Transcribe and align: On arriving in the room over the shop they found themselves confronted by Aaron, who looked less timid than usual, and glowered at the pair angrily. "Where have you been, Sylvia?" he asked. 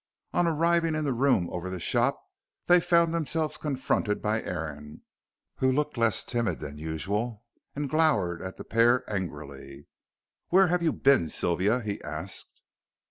On 0.33 0.47
arriving 0.47 0.95
in 0.95 1.03
the 1.03 1.13
room 1.13 1.47
over 1.51 1.69
the 1.69 1.79
shop 1.79 2.19
they 2.65 2.79
found 2.79 3.13
themselves 3.13 3.57
confronted 3.57 4.19
by 4.19 4.41
Aaron, 4.41 5.03
who 5.57 5.71
looked 5.71 5.95
less 5.95 6.23
timid 6.23 6.59
than 6.59 6.79
usual, 6.79 7.43
and 7.75 7.87
glowered 7.87 8.41
at 8.41 8.55
the 8.55 8.63
pair 8.63 9.07
angrily. 9.07 9.85
"Where 10.47 10.69
have 10.69 10.81
you 10.81 10.91
been, 10.91 11.29
Sylvia?" 11.29 11.81
he 11.81 12.01
asked. 12.01 12.63